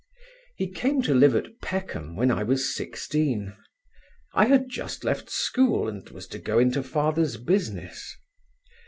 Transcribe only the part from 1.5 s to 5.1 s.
Peckham when I was sixteen. I had just